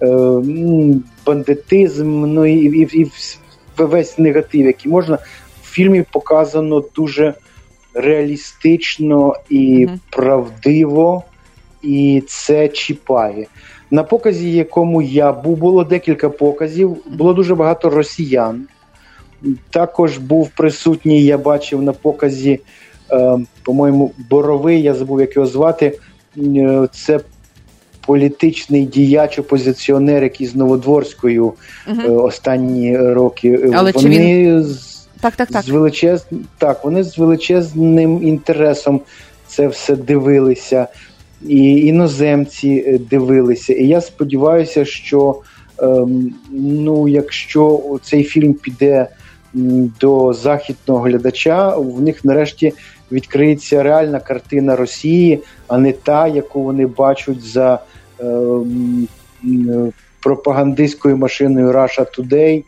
е, 0.02 0.16
бандитизм, 1.26 2.24
ну 2.26 2.46
і, 2.46 2.54
і, 2.54 3.00
і 3.00 3.10
весь 3.78 4.18
негатив, 4.18 4.66
який 4.66 4.92
можна 4.92 5.18
в 5.62 5.68
фільмі 5.70 6.04
показано 6.12 6.84
дуже 6.96 7.34
реалістично 7.96 9.34
і 9.50 9.86
mm-hmm. 9.86 9.98
правдиво, 10.10 11.22
і 11.82 12.22
це 12.28 12.68
чіпає. 12.68 13.46
На 13.90 14.02
показі, 14.02 14.52
якому 14.52 15.02
я 15.02 15.32
був, 15.32 15.56
було 15.56 15.84
декілька 15.84 16.28
показів, 16.28 16.96
було 17.06 17.34
дуже 17.34 17.54
багато 17.54 17.90
росіян. 17.90 18.66
Також 19.70 20.18
був 20.18 20.48
присутній, 20.48 21.24
я 21.24 21.38
бачив 21.38 21.82
на 21.82 21.92
показі, 21.92 22.60
е, 23.12 23.38
по-моєму, 23.62 24.12
Боровий, 24.30 24.82
я 24.82 24.94
забув, 24.94 25.20
як 25.20 25.36
його 25.36 25.46
звати. 25.46 25.98
Е, 26.38 26.88
це 26.92 27.20
політичний 28.06 28.84
діяч, 28.84 29.38
опозиціонер, 29.38 30.22
який 30.22 30.46
з 30.46 30.54
Новодворською 30.54 31.52
е, 31.88 32.10
останні 32.10 32.98
роки. 32.98 33.70
Але 33.74 33.92
Вони 33.92 34.08
чи 34.08 34.08
він... 34.08 34.76
Так, 35.26 35.36
так, 35.36 35.48
так. 35.48 35.62
З 35.62 35.68
величез... 35.68 36.26
Так, 36.58 36.84
вони 36.84 37.02
з 37.02 37.18
величезним 37.18 38.22
інтересом 38.22 39.00
це 39.46 39.68
все 39.68 39.96
дивилися, 39.96 40.86
і 41.46 41.86
іноземці 41.86 42.84
е, 42.86 42.98
дивилися. 42.98 43.72
І 43.72 43.86
я 43.86 44.00
сподіваюся, 44.00 44.84
що 44.84 45.40
ем, 45.78 46.34
ну, 46.50 47.08
якщо 47.08 47.82
цей 48.02 48.24
фільм 48.24 48.54
піде 48.54 49.08
до 50.00 50.32
західного 50.32 51.00
глядача, 51.00 51.76
в 51.76 52.02
них 52.02 52.24
нарешті 52.24 52.72
відкриється 53.12 53.82
реальна 53.82 54.20
картина 54.20 54.76
Росії, 54.76 55.40
а 55.68 55.78
не 55.78 55.92
та, 55.92 56.28
яку 56.28 56.62
вони 56.62 56.86
бачать 56.86 57.42
за 57.42 57.78
ем, 58.20 59.08
пропагандистською 60.20 61.16
машиною 61.16 61.72
Russia 61.72 62.18
Today 62.18 62.64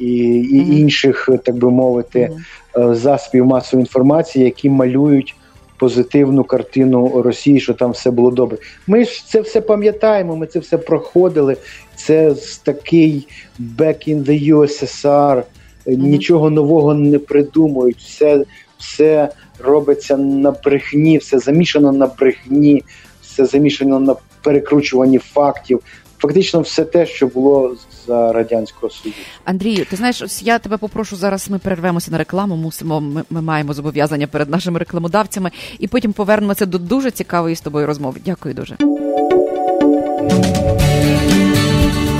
і 0.00 0.06
і 0.06 0.60
mm-hmm. 0.60 0.72
інших, 0.72 1.28
так 1.44 1.56
би 1.56 1.70
мовити, 1.70 2.30
mm-hmm. 2.74 2.94
засобів 2.94 3.46
масової 3.46 3.82
інформації, 3.82 4.44
які 4.44 4.70
малюють 4.70 5.34
позитивну 5.76 6.44
картину 6.44 7.22
Росії, 7.22 7.60
що 7.60 7.74
там 7.74 7.90
все 7.90 8.10
було 8.10 8.30
добре. 8.30 8.58
Ми 8.86 9.04
ж 9.04 9.28
це 9.28 9.40
все 9.40 9.60
пам'ятаємо, 9.60 10.36
ми 10.36 10.46
це 10.46 10.58
все 10.58 10.78
проходили. 10.78 11.56
Це 11.96 12.34
такий 12.62 13.28
back 13.60 14.08
in 14.08 14.24
the 14.24 14.54
USSR, 14.54 15.42
mm-hmm. 15.86 15.96
нічого 15.96 16.50
нового 16.50 16.94
не 16.94 17.18
придумують. 17.18 17.98
Все, 17.98 18.44
все 18.78 19.28
робиться 19.58 20.16
на 20.16 20.50
брехні, 20.50 21.18
все 21.18 21.38
замішано 21.38 21.92
на 21.92 22.06
брехні, 22.06 22.82
все 23.22 23.46
замішано 23.46 24.00
на 24.00 24.14
перекручуванні 24.42 25.18
фактів 25.18 25.80
фактично 26.20 26.60
все 26.60 26.84
те, 26.84 27.06
що 27.06 27.26
було 27.26 27.76
за 28.06 28.32
радянського 28.32 28.90
союзу. 28.90 29.18
Андрію, 29.44 29.84
ти 29.84 29.96
знаєш, 29.96 30.22
ось 30.22 30.42
я 30.42 30.58
тебе 30.58 30.76
попрошу 30.76 31.16
зараз. 31.16 31.50
Ми 31.50 31.58
перервемося 31.58 32.10
на 32.10 32.18
рекламу. 32.18 32.56
Мусимо. 32.56 33.00
Ми, 33.00 33.22
ми 33.30 33.42
маємо 33.42 33.72
зобов'язання 33.72 34.26
перед 34.26 34.50
нашими 34.50 34.78
рекламодавцями, 34.78 35.50
і 35.78 35.86
потім 35.86 36.12
повернемося 36.12 36.66
до 36.66 36.78
дуже 36.78 37.10
цікавої 37.10 37.56
з 37.56 37.60
тобою 37.60 37.86
розмови. 37.86 38.20
Дякую 38.24 38.54
дуже. 38.54 38.76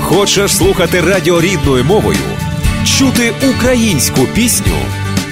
Хочеш 0.01 0.51
слухати 0.51 1.01
радіо 1.01 1.41
рідною 1.41 1.83
мовою, 1.83 2.17
чути 2.85 3.33
українську 3.55 4.21
пісню 4.35 4.75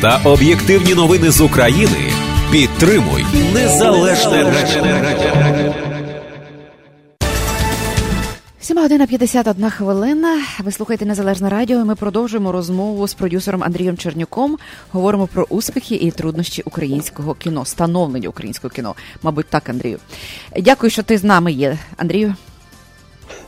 та 0.01 0.21
об'єктивні 0.23 0.93
новини 0.95 1.31
з 1.31 1.41
України. 1.41 2.11
Підтримуй 2.51 3.25
незалежне 3.53 4.43
радіо. 4.43 5.58
7 8.69 8.77
година 8.77 9.07
51 9.07 9.69
хвилина. 9.69 10.41
Ви 10.63 10.71
слухаєте 10.71 11.05
Незалежне 11.05 11.49
Радіо. 11.49 11.79
і 11.79 11.83
Ми 11.83 11.95
продовжуємо 11.95 12.51
розмову 12.51 13.07
з 13.07 13.13
продюсером 13.13 13.63
Андрієм 13.63 13.97
Чернюком. 13.97 14.57
Говоримо 14.91 15.27
про 15.27 15.45
успіхи 15.49 15.95
і 15.95 16.11
труднощі 16.11 16.61
українського 16.65 17.33
кіно, 17.33 17.65
становлення 17.65 18.29
українського 18.29 18.71
кіно. 18.71 18.95
Мабуть, 19.23 19.45
так, 19.49 19.69
Андрію. 19.69 19.97
Дякую, 20.59 20.89
що 20.89 21.03
ти 21.03 21.17
з 21.17 21.23
нами 21.23 21.51
є, 21.51 21.77
Андрію. 21.97 22.35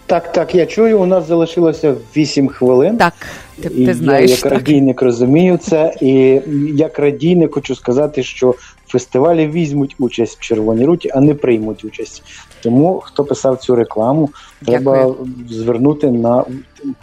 Так, 0.05 0.31
так, 0.31 0.55
я 0.55 0.65
чую. 0.65 0.99
У 0.99 1.05
нас 1.05 1.27
залишилося 1.27 1.95
8 2.15 2.47
хвилин. 2.47 2.97
Так, 2.97 3.13
ти, 3.61 3.69
ти 3.69 3.93
знаєш. 3.93 4.29
Я 4.29 4.35
як 4.35 4.43
так. 4.43 4.51
радійник 4.51 5.01
розумію 5.01 5.57
це. 5.57 5.93
І 6.01 6.41
як 6.75 6.99
радійник 6.99 7.53
хочу 7.53 7.75
сказати, 7.75 8.23
що 8.23 8.55
фестивалі 8.91 9.47
візьмуть 9.47 9.95
участь 9.99 10.37
в 10.37 10.41
червоній 10.41 10.85
руті, 10.85 11.09
а 11.13 11.19
не 11.19 11.33
приймуть 11.33 11.85
участь. 11.85 12.23
Тому 12.61 12.99
хто 12.99 13.23
писав 13.23 13.57
цю 13.57 13.75
рекламу, 13.75 14.29
треба 14.65 14.97
Дякую. 14.97 15.27
звернути 15.49 16.11
на 16.11 16.43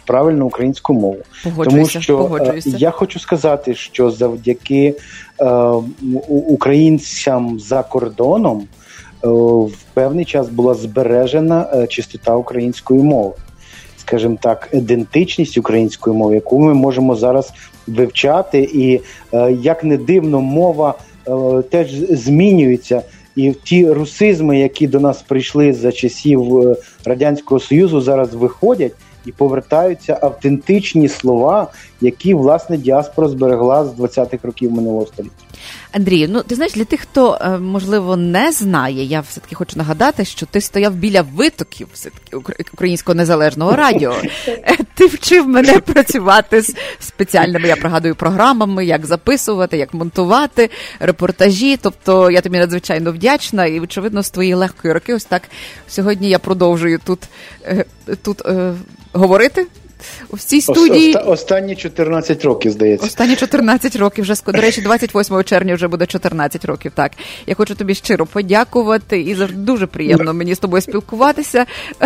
правильну 0.05 0.45
українську 0.45 0.93
мову. 0.93 1.17
Тому 1.63 1.85
що 1.85 2.15
е, 2.15 2.17
погоджуюся. 2.17 2.75
я 2.77 2.91
хочу 2.91 3.19
сказати, 3.19 3.75
що 3.75 4.11
завдяки 4.11 4.95
е, 5.41 5.45
українцям 6.27 7.59
за 7.59 7.83
кордоном 7.83 8.59
е, 9.23 9.27
в 9.27 9.73
певний 9.93 10.25
час 10.25 10.49
була 10.49 10.73
збережена 10.73 11.69
е, 11.73 11.87
чистота 11.87 12.35
української 12.35 13.03
мови. 13.03 13.33
Скажімо 13.97 14.37
так, 14.41 14.69
ідентичність 14.73 15.57
української 15.57 16.15
мови, 16.15 16.35
яку 16.35 16.59
ми 16.59 16.73
можемо 16.73 17.15
зараз 17.15 17.53
вивчати, 17.87 18.69
і 18.73 19.01
е, 19.33 19.51
як 19.51 19.83
не 19.83 19.97
дивно, 19.97 20.41
мова 20.41 20.93
теж 21.69 21.91
змінюється. 22.09 23.03
І 23.35 23.53
ті 23.63 23.91
русизми, 23.91 24.59
які 24.59 24.87
до 24.87 24.99
нас 24.99 25.21
прийшли 25.21 25.73
за 25.73 25.91
часів 25.91 26.57
е, 26.57 26.75
радянського 27.05 27.59
союзу, 27.59 28.01
зараз 28.01 28.33
виходять 28.33 28.93
і 29.25 29.31
повертаються 29.31 30.19
автентичні 30.21 31.07
слова, 31.07 31.67
які 32.01 32.33
власне 32.33 32.77
діаспора 32.77 33.27
зберегла 33.27 33.85
з 33.85 33.93
20-х 33.93 34.37
років 34.43 34.71
минулого 34.71 35.05
століття. 35.05 35.45
Андрію, 35.91 36.27
ну 36.31 36.43
ти 36.43 36.55
знаєш, 36.55 36.73
для 36.73 36.85
тих, 36.85 37.01
хто 37.01 37.39
е, 37.41 37.57
можливо 37.57 38.17
не 38.17 38.51
знає, 38.51 39.03
я 39.03 39.21
все 39.21 39.39
таки 39.39 39.55
хочу 39.55 39.77
нагадати, 39.77 40.25
що 40.25 40.45
ти 40.45 40.61
стояв 40.61 40.93
біля 40.93 41.21
витоків 41.21 41.87
все 41.93 42.09
таки 42.09 42.51
українського 42.73 43.15
незалежного 43.15 43.75
радіо. 43.75 44.15
Ти 44.95 45.05
вчив 45.05 45.47
мене 45.47 45.79
працювати 45.79 46.61
з 46.61 46.75
спеціальними, 46.99 47.67
я 47.67 47.75
пригадую, 47.75 48.15
програмами, 48.15 48.85
як 48.85 49.05
записувати, 49.05 49.77
як 49.77 49.93
монтувати 49.93 50.69
репортажі. 50.99 51.77
Тобто 51.77 52.31
я 52.31 52.41
тобі 52.41 52.57
надзвичайно 52.57 53.11
вдячна, 53.11 53.65
і 53.65 53.79
очевидно, 53.79 54.23
з 54.23 54.29
твоєї 54.29 54.55
легкої 54.55 54.93
роки, 54.93 55.13
ось 55.13 55.25
так 55.25 55.41
сьогодні 55.87 56.29
я 56.29 56.39
продовжую 56.39 56.99
тут, 57.05 57.19
е, 57.63 57.85
тут 58.23 58.45
е, 58.45 58.73
говорити 59.13 59.67
в 60.33 60.39
цій 60.39 60.61
студії. 60.61 61.15
Оста, 61.15 61.29
останні 61.29 61.75
14 61.75 62.45
років, 62.45 62.71
здається. 62.71 63.07
Останні 63.07 63.35
14 63.35 63.95
років 63.95 64.23
вже 64.23 64.33
до 64.45 64.51
речі, 64.61 64.81
28 64.81 65.43
червня 65.43 65.75
вже 65.75 65.87
буде 65.87 66.05
14 66.05 66.65
років. 66.65 66.91
Так 66.95 67.11
я 67.47 67.55
хочу 67.55 67.75
тобі 67.75 67.95
щиро 67.95 68.25
подякувати 68.25 69.21
і 69.21 69.35
завжди 69.35 69.57
дуже 69.57 69.87
приємно 69.87 70.33
мені 70.33 70.55
з 70.55 70.59
тобою 70.59 70.81
спілкуватися. 70.81 71.65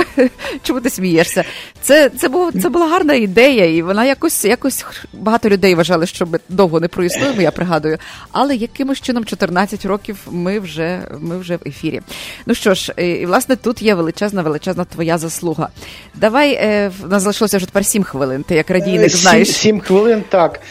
Чому 0.63 0.81
ти 0.81 0.89
смієшся? 0.89 1.43
Це 1.81 2.09
це 2.09 2.29
було 2.29 2.51
це 2.61 2.69
була 2.69 2.87
гарна 2.87 3.13
ідея, 3.13 3.65
і 3.65 3.81
вона 3.81 4.05
якось 4.05 4.45
якось 4.45 4.85
багато 5.13 5.49
людей 5.49 5.75
вважали, 5.75 6.05
що 6.05 6.25
ми 6.25 6.39
довго 6.49 6.79
не 6.79 6.87
проіснуємо. 6.87 7.41
Я 7.41 7.51
пригадую, 7.51 7.97
але 8.31 8.55
якимось 8.55 9.01
чином 9.01 9.25
14 9.25 9.85
років 9.85 10.17
ми 10.31 10.59
вже 10.59 11.01
ми 11.19 11.37
вже 11.37 11.55
в 11.55 11.59
ефірі. 11.65 12.01
Ну 12.45 12.55
що 12.55 12.73
ж, 12.73 12.93
і 12.97 13.25
власне 13.25 13.55
тут 13.55 13.81
є 13.81 13.95
величезна, 13.95 14.41
величезна 14.41 14.85
твоя 14.85 15.17
заслуга. 15.17 15.69
Давай 16.15 16.53
е, 16.53 16.91
нас 17.09 17.23
залишилося 17.23 17.57
вже 17.57 17.65
тепер 17.65 17.85
7 17.85 18.03
хвилин. 18.03 18.12
Ти 18.43 18.55
як 18.55 18.72
радійник 18.72 19.10
знаєш. 19.10 19.48
7, 19.48 19.55
7 19.55 19.79
хвилин. 19.79 20.24
Так 20.29 20.62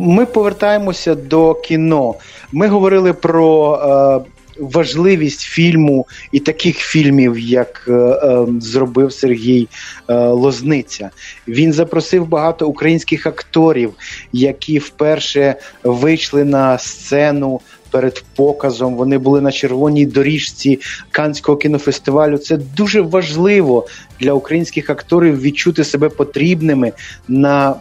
ми 0.00 0.26
повертаємося 0.26 1.14
до 1.14 1.54
кіно. 1.54 2.14
Ми 2.52 2.68
говорили 2.68 3.12
про. 3.12 4.22
Е, 4.26 4.30
важливість 4.58 5.40
фільму 5.40 6.06
і 6.32 6.40
таких 6.40 6.76
фільмів, 6.76 7.38
як 7.38 7.84
е, 7.88 7.92
е, 7.92 8.46
зробив 8.60 9.12
Сергій 9.12 9.68
е, 10.08 10.14
Лозниця. 10.14 11.10
Він 11.48 11.72
запросив 11.72 12.26
багато 12.26 12.68
українських 12.68 13.26
акторів, 13.26 13.94
які 14.32 14.78
вперше 14.78 15.54
вийшли 15.84 16.44
на 16.44 16.78
сцену 16.78 17.60
перед 17.90 18.24
показом. 18.36 18.94
Вони 18.94 19.18
були 19.18 19.40
на 19.40 19.52
червоній 19.52 20.06
доріжці 20.06 20.80
Канського 21.10 21.58
кінофестивалю. 21.58 22.38
Це 22.38 22.56
дуже 22.56 23.00
важливо 23.00 23.86
для 24.20 24.32
українських 24.32 24.90
акторів 24.90 25.40
відчути 25.40 25.84
себе 25.84 26.08
потрібними 26.08 26.92
на 27.28 27.74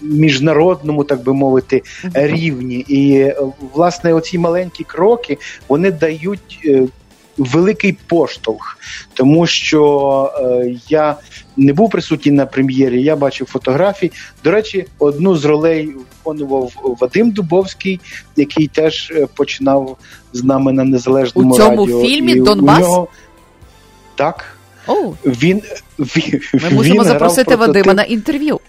міжнародному, 0.00 1.04
так 1.04 1.22
би 1.22 1.34
мовити, 1.34 1.82
рівні. 2.14 2.84
І 2.88 3.32
власне 3.74 4.12
оці 4.12 4.38
маленькі 4.38 4.84
кроки 4.84 5.38
вони 5.68 5.90
дають. 5.90 6.68
Великий 7.38 7.98
поштовх, 8.06 8.78
тому 9.14 9.46
що 9.46 10.32
е, 10.38 10.76
я 10.88 11.16
не 11.56 11.72
був 11.72 11.90
присутній 11.90 12.32
на 12.32 12.46
прем'єрі. 12.46 13.02
Я 13.02 13.16
бачив 13.16 13.46
фотографії. 13.46 14.12
До 14.44 14.50
речі, 14.50 14.86
одну 14.98 15.36
з 15.36 15.44
ролей 15.44 15.94
виконував 16.26 16.96
Вадим 17.00 17.30
Дубовський, 17.30 18.00
який 18.36 18.66
теж 18.66 19.12
е, 19.16 19.26
починав 19.34 19.96
з 20.32 20.44
нами 20.44 20.72
на 20.72 20.84
незалежному 20.84 21.54
у 21.54 21.56
цьому 21.56 21.84
радіо. 21.86 22.02
фільмі 22.02 22.32
І 22.32 22.40
Донбас. 22.40 22.78
Нього... 22.78 23.08
Так. 24.14 24.44
О, 24.86 25.12
він, 25.24 25.62
він 25.98 26.40
Ми 26.54 26.70
мусимо 26.70 26.94
він 26.94 27.04
запросити 27.04 27.44
прототип... 27.44 27.86
Вадима 27.86 27.94
на 27.94 28.02
інтерв'ю. 28.02 28.60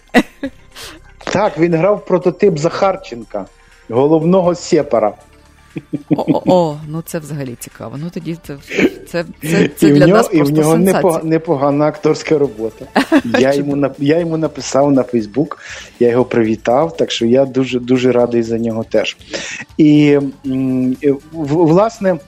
Так, 1.32 1.58
він 1.58 1.74
грав 1.74 2.04
прототип 2.04 2.58
Захарченка, 2.58 3.46
головного 3.88 4.54
сепара. 4.54 5.14
О, 6.10 6.24
о, 6.28 6.42
о, 6.46 6.76
ну 6.88 7.02
це 7.06 7.18
взагалі 7.18 7.56
цікаво. 7.60 7.96
Ну 7.98 8.10
тоді 8.10 8.36
це 8.46 8.56
це, 9.08 9.24
це, 9.42 9.68
це 9.76 9.88
і 9.88 9.92
для 9.92 10.06
нього, 10.06 10.18
нас 10.18 10.28
просто 10.28 10.50
І 10.50 10.54
в 10.54 10.58
нього 10.58 10.72
сенсація. 10.72 11.20
непогана 11.22 11.86
акторська 11.86 12.38
робота. 12.38 12.86
Я 13.38 13.54
йому 13.54 13.90
я 13.98 14.18
йому 14.18 14.36
написав 14.36 14.92
на 14.92 15.02
Фейсбук, 15.02 15.58
я 16.00 16.08
його 16.08 16.24
привітав, 16.24 16.96
так 16.96 17.10
що 17.10 17.26
я 17.26 17.44
дуже 17.44 17.80
дуже 17.80 18.12
радий 18.12 18.42
за 18.42 18.58
нього 18.58 18.84
теж. 18.84 19.16
І 19.78 20.18
власне. 21.32 22.18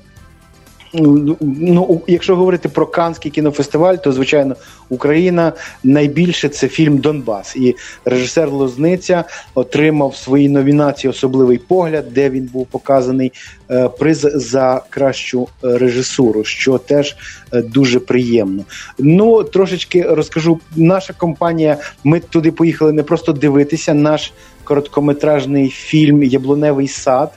Ну, 0.92 2.00
якщо 2.06 2.37
говорити 2.37 2.68
про 2.68 2.87
Канський 2.87 3.30
кінофестиваль, 3.30 3.97
то 3.97 4.12
звичайно 4.12 4.56
Україна 4.88 5.52
найбільше 5.85 6.49
це 6.49 6.68
фільм 6.68 6.99
Донбас. 6.99 7.56
І 7.56 7.76
режисер 8.04 8.50
Лозниця 8.50 9.25
отримав 9.54 10.16
свої 10.16 10.49
номінації 10.49 11.11
Особливий 11.11 11.59
погляд, 11.59 12.04
де 12.12 12.30
він 12.30 12.50
був 12.52 12.66
показаний 12.66 13.32
е, 13.70 13.88
приз 13.88 14.28
за 14.35 14.82
кращу 14.90 15.49
е, 15.64 15.78
режисуру, 15.78 16.44
що 16.44 16.78
теж 16.78 17.16
е, 17.52 17.62
дуже 17.62 18.00
приємно. 18.00 18.64
Ну 18.99 19.44
трошечки 19.44 20.02
розкажу. 20.02 20.61
Наша 20.76 21.12
компанія. 21.12 21.76
Ми 22.04 22.20
туди 22.20 22.52
поїхали 22.52 22.92
не 22.92 23.02
просто 23.02 23.32
дивитися. 23.32 23.94
Наш 23.94 24.32
короткометражний 24.64 25.68
фільм 25.68 26.23
Яблуневий 26.23 26.88
сад, 26.88 27.32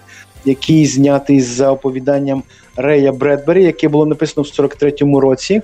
який 0.45 0.85
знятий 0.85 1.41
за 1.41 1.71
оповіданням. 1.71 2.43
Рея 2.75 3.11
Бредбері, 3.11 3.63
яке 3.63 3.87
було 3.87 4.05
написано 4.05 4.43
в 4.43 4.61
43-му 4.61 5.19
році. 5.19 5.61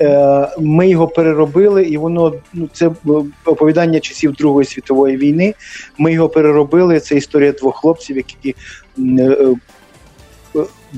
Е, 0.00 0.48
Ми 0.58 0.88
його 0.88 1.08
переробили, 1.08 1.82
і 1.82 1.96
воно 1.96 2.34
ну 2.52 2.68
це 2.72 2.90
оповідання 3.44 4.00
часів 4.00 4.32
Другої 4.32 4.66
світової 4.66 5.16
війни. 5.16 5.54
Ми 5.98 6.12
його 6.12 6.28
переробили. 6.28 7.00
Це 7.00 7.16
історія 7.16 7.52
двох 7.52 7.76
хлопців, 7.76 8.16
які 8.16 8.54
е, 8.98 9.36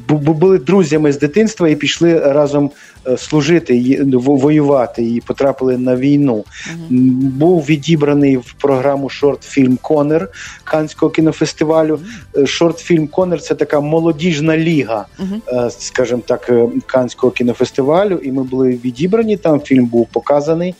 були 0.08 0.58
друзями 0.58 1.12
з 1.12 1.18
дитинства 1.18 1.68
і 1.68 1.76
пішли 1.76 2.18
разом 2.18 2.64
е, 2.66 2.70
служити 3.16 4.04
воювати 4.12 5.02
і 5.02 5.20
потрапили 5.20 5.78
на 5.78 5.96
війну. 5.96 6.34
Uh-huh. 6.34 6.88
Був 7.30 7.62
відібраний 7.62 8.36
в 8.36 8.52
програму 8.52 9.08
шорт-фільм 9.08 9.78
Конер 9.82 10.28
Канського 10.64 11.10
кінофестивалю. 11.10 12.00
Е, 12.36 12.46
шорт-фільм 12.46 13.08
Конер 13.08 13.40
це 13.40 13.54
така 13.54 13.80
молодіжна 13.80 14.56
ліга, 14.56 15.06
uh-huh. 15.18 15.70
скажімо 15.70 16.22
так, 16.26 16.50
Канського 16.86 17.30
кінофестивалю. 17.30 18.20
І 18.22 18.32
ми 18.32 18.42
були 18.42 18.80
відібрані. 18.84 19.36
Там 19.36 19.60
фільм 19.60 19.86
був 19.86 20.08
показаний, 20.12 20.74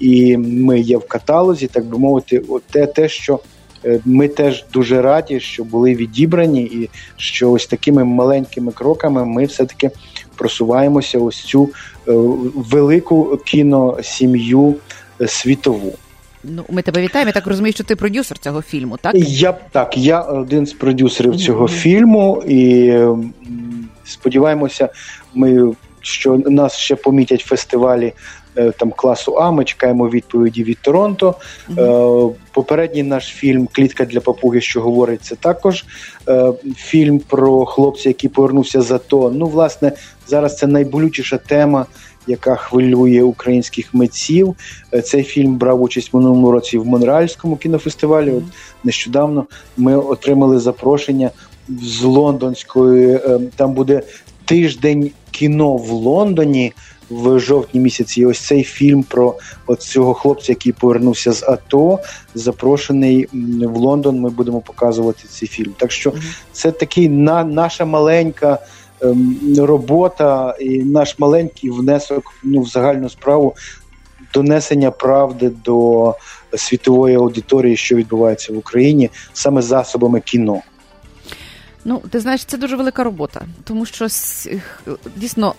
і 0.00 0.36
ми 0.36 0.80
є 0.80 0.96
в 0.96 1.08
каталозі, 1.08 1.66
так 1.66 1.84
би 1.84 1.98
мовити, 1.98 2.42
те, 2.70 2.86
те, 2.86 3.08
що. 3.08 3.40
Е, 3.84 4.00
ми 4.04 4.28
теж 4.28 4.64
дуже 4.72 5.02
раді, 5.02 5.40
що 5.40 5.64
були 5.64 5.94
відібрані, 5.94 6.62
і 6.62 6.90
що 7.16 7.50
ось 7.50 7.66
такими 7.66 8.04
маленькими 8.04 8.72
кроками 8.72 9.24
ми 9.24 9.44
все-таки 9.44 9.90
просуваємося 10.40 11.18
ось 11.18 11.36
цю 11.36 11.64
е, 11.64 12.12
велику 12.54 13.38
кіносім'ю 13.44 14.74
е, 15.20 15.28
світову. 15.28 15.92
Ну, 16.44 16.64
ми 16.70 16.82
тебе 16.82 17.02
вітаємо. 17.02 17.28
Я 17.28 17.32
так 17.32 17.46
розумію, 17.46 17.72
що 17.72 17.84
ти 17.84 17.96
продюсер 17.96 18.38
цього 18.38 18.62
фільму, 18.62 18.96
так? 18.96 19.14
Я 19.16 19.52
так, 19.52 19.98
я 19.98 20.20
один 20.20 20.66
з 20.66 20.72
продюсерів 20.72 21.36
цього 21.36 21.64
mm-hmm. 21.64 21.82
фільму, 21.82 22.42
і 22.48 22.94
сподіваємося, 24.04 24.88
ми 25.34 25.74
що 26.00 26.36
нас 26.46 26.76
ще 26.76 26.96
помітять 26.96 27.40
фестивалі 27.40 28.12
там 28.54 28.92
класу 28.96 29.32
А. 29.32 29.50
Ми 29.50 29.64
чекаємо 29.64 30.08
відповіді 30.08 30.64
від 30.64 30.78
Торонто. 30.82 31.34
Mm-hmm. 31.70 32.32
Попередній 32.52 33.02
наш 33.02 33.26
фільм 33.26 33.68
Клітка 33.72 34.04
для 34.04 34.20
папуги, 34.20 34.60
що 34.60 34.80
говорить, 34.80 35.24
це 35.24 35.36
також 35.36 35.84
е, 36.28 36.52
фільм 36.76 37.18
про 37.18 37.66
хлопця, 37.66 38.08
який 38.08 38.30
повернувся 38.30 38.80
за 38.80 38.98
то. 38.98 39.32
Ну, 39.34 39.46
власне, 39.46 39.92
зараз 40.26 40.56
це 40.56 40.66
найболючіша 40.66 41.38
тема. 41.38 41.86
Яка 42.26 42.56
хвилює 42.56 43.22
українських 43.22 43.94
митців. 43.94 44.54
Цей 45.04 45.22
фільм 45.22 45.56
брав 45.56 45.82
участь 45.82 46.12
в 46.12 46.16
минулому 46.16 46.50
році 46.50 46.78
в 46.78 46.86
Монреальському 46.86 47.56
кінофестивалі. 47.56 48.30
От 48.30 48.42
нещодавно 48.84 49.46
ми 49.76 49.96
отримали 49.96 50.58
запрошення 50.58 51.30
з 51.82 52.02
лондонської. 52.02 53.20
Там 53.56 53.72
буде 53.72 54.02
тиждень 54.44 55.10
кіно 55.30 55.76
в 55.76 55.90
Лондоні 55.90 56.72
в 57.10 57.38
жовтні 57.38 57.80
місяці. 57.80 58.20
І 58.20 58.26
ось 58.26 58.40
цей 58.40 58.64
фільм 58.64 59.02
про 59.02 59.34
от 59.66 59.82
цього 59.82 60.14
хлопця, 60.14 60.52
який 60.52 60.72
повернувся 60.72 61.32
з 61.32 61.42
АТО, 61.42 61.98
запрошений 62.34 63.28
в 63.62 63.76
Лондон. 63.76 64.20
Ми 64.20 64.30
будемо 64.30 64.60
показувати 64.60 65.24
цей 65.30 65.48
фільм. 65.48 65.74
Так 65.76 65.92
що 65.92 66.12
це 66.52 66.70
такий 66.72 67.08
на 67.08 67.44
наша 67.44 67.84
маленька. 67.84 68.58
Ем, 69.02 69.36
робота 69.58 70.56
і 70.60 70.82
наш 70.82 71.18
маленький 71.18 71.70
внесок 71.70 72.24
ну, 72.42 72.60
в 72.60 72.66
загальну 72.66 73.08
справу 73.08 73.54
донесення 74.34 74.90
правди 74.90 75.50
до 75.64 76.14
світової 76.56 77.16
аудиторії, 77.16 77.76
що 77.76 77.96
відбувається 77.96 78.52
в 78.52 78.56
Україні, 78.56 79.10
саме 79.32 79.62
засобами 79.62 80.20
кіно. 80.20 80.60
Ну, 81.84 82.02
ти 82.10 82.20
знаєш, 82.20 82.44
це 82.44 82.56
дуже 82.56 82.76
велика 82.76 83.04
робота, 83.04 83.42
тому 83.64 83.86
що 83.86 84.06
дійсно 85.16 85.54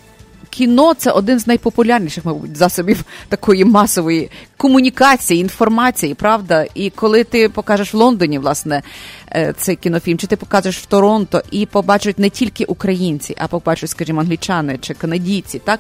кіно 0.52 0.94
це 0.94 1.12
один 1.12 1.40
з 1.40 1.48
найпопулярніших, 1.48 2.26
мабуть, 2.26 2.58
засобів 2.58 3.04
такої 3.30 3.66
масової 3.66 4.30
комунікації, 4.58 5.42
інформації, 5.42 6.14
правда? 6.14 6.66
І 6.74 6.90
коли 6.90 7.24
ти 7.24 7.50
покажеш 7.50 7.94
в 7.94 7.98
Лондоні, 7.98 8.40
власне, 8.40 8.82
е, 9.32 9.54
цей 9.58 9.76
кінофільм, 9.76 10.18
чи 10.18 10.28
ти 10.28 10.36
покажеш 10.36 10.78
в 10.78 10.86
Торонто 10.86 11.42
і 11.52 11.66
побачать 11.66 12.20
не 12.20 12.30
тільки 12.30 12.66
українці, 12.66 13.36
а 13.38 13.48
побачать, 13.48 13.90
скажімо, 13.90 14.22
англічани 14.22 14.78
чи 14.82 14.94
канадійці, 14.94 15.60
так 15.60 15.80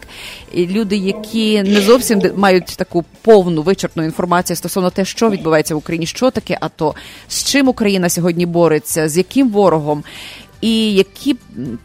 і 0.53 0.67
люди, 0.67 0.97
які 0.97 1.63
не 1.63 1.81
зовсім 1.81 2.21
мають 2.35 2.65
таку 2.65 3.05
повну 3.21 3.61
вичерпну 3.61 4.03
інформацію 4.03 4.57
стосовно 4.57 4.89
те, 4.89 5.05
що 5.05 5.29
відбувається 5.29 5.75
в 5.75 5.77
Україні, 5.77 6.05
що 6.05 6.31
таке 6.31 6.57
АТО, 6.61 6.95
з 7.27 7.43
чим 7.43 7.67
Україна 7.67 8.09
сьогодні 8.09 8.45
бореться, 8.45 9.09
з 9.09 9.17
яким 9.17 9.49
ворогом. 9.49 10.03
І 10.61 10.93
які 10.93 11.35